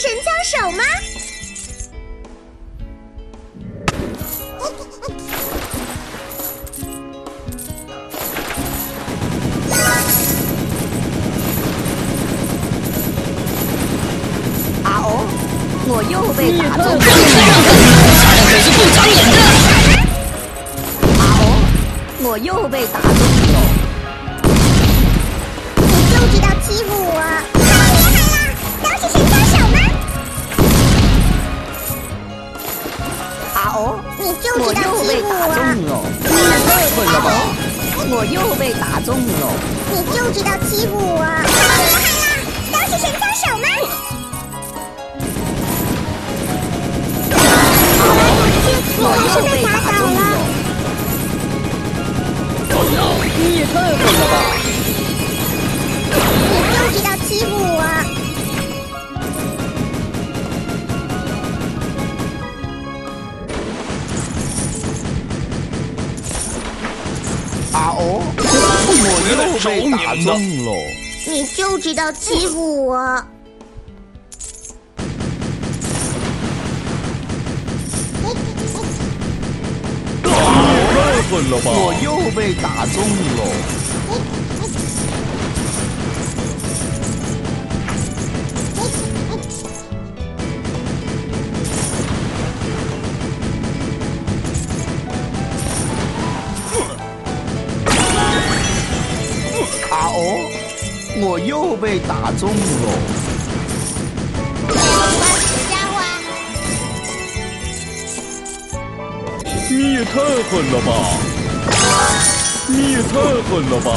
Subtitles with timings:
[0.00, 0.32] 神枪
[0.62, 0.82] 手吗？
[14.84, 15.26] 啊哦
[15.86, 17.00] 我又被打中了。
[17.00, 17.06] 人
[18.48, 19.36] 可是不长眼的
[21.18, 21.42] 啊哦
[22.22, 23.49] 我又被打中
[33.60, 35.92] 啊哦，你就我知道欺负又被打中我，了。
[36.24, 36.32] 太
[36.96, 37.28] 笨了吧！
[38.08, 39.52] 我又被打中了。
[39.92, 41.52] 你就知道欺负我，太
[41.84, 42.24] 厉害了！
[42.72, 43.68] 都是神枪手吗？
[49.02, 50.18] 我又被打倒了。
[53.36, 54.34] 你也太笨了吧！
[56.48, 57.84] 你就知道欺负我，
[69.30, 70.68] 又被打中了。
[71.26, 73.24] 你就知道欺负我。
[80.22, 81.70] 太笨了吧！
[81.70, 83.02] 我又被打中
[83.36, 83.40] 了。
[100.20, 100.24] 哦，
[101.16, 102.54] 我又被打中了。
[109.70, 110.90] 你也太狠了吧！
[112.68, 113.12] 你也太
[113.48, 113.88] 狠了吧！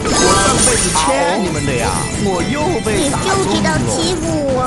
[0.00, 0.06] 我
[0.46, 0.96] 上辈子欠
[1.42, 1.90] 你们的呀！
[2.24, 4.14] 我又被打中了你打就知道欺。
[4.14, 4.24] 负
[4.54, 4.58] 我，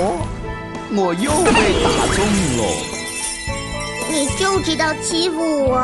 [0.00, 0.22] 哦，
[0.94, 2.24] 我又被打中
[2.56, 2.60] 了。
[4.08, 5.82] 你就知道欺负我。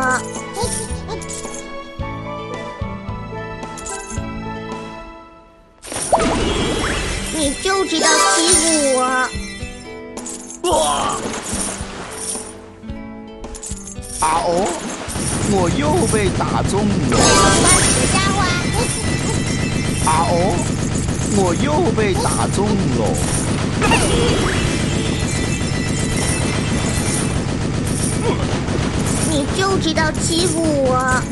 [7.36, 8.62] 你就知道欺负
[8.94, 9.02] 我，
[14.20, 14.48] 啊哦，
[15.50, 17.18] 我又被打中了。
[20.06, 20.32] 啊哦，
[21.36, 23.02] 我又被打中了。
[29.30, 31.22] 你就知道欺负我，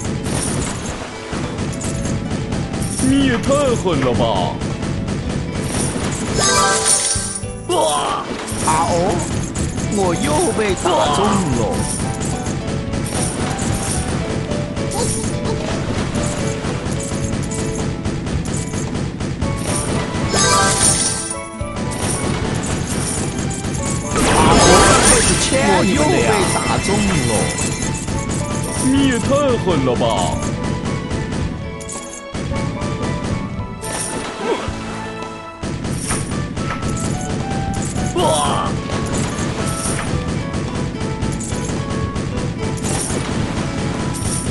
[3.09, 4.25] 你也太狠了吧！
[7.75, 8.25] 啊
[8.67, 9.15] 哦，
[9.95, 10.85] 我又被打
[11.17, 11.25] 中
[11.59, 11.61] 了。
[25.83, 26.23] 你又被
[26.55, 27.33] 打中了。
[28.85, 29.27] 你也太
[29.65, 30.07] 狠了吧！
[38.15, 38.69] 哇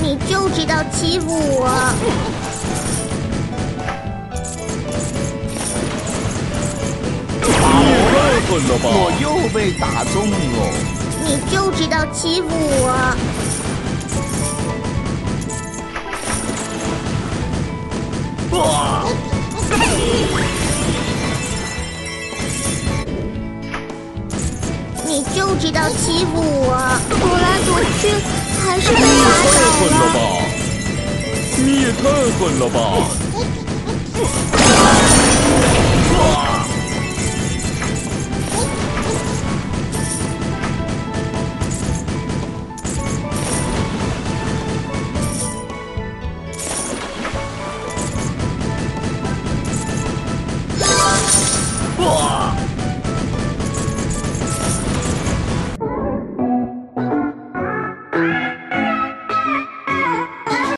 [0.01, 1.69] 你就知道欺负我，
[7.43, 7.47] 你
[7.87, 8.13] 也太
[8.47, 8.87] 狠了我！
[9.21, 11.00] 又被打中了。
[11.31, 12.91] 你就知道欺负我，
[25.05, 26.75] 你就知道欺负我，
[27.09, 28.11] 躲来躲去
[28.59, 29.95] 还是被你也打太狠了。
[30.13, 30.19] 吧！
[31.55, 32.03] 你也太
[32.35, 32.77] 狠了吧！